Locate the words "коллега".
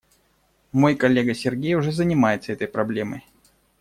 0.95-1.35